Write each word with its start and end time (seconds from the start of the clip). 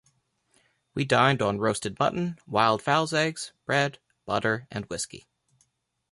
We 0.95 1.05
dined 1.05 1.43
on 1.43 1.59
roasted 1.59 1.99
mutton, 1.99 2.39
wild 2.47 2.81
fowls' 2.81 3.13
eggs, 3.13 3.53
bread, 3.67 3.99
butter 4.25 4.65
and 4.71 4.85
whisky. 4.87 5.27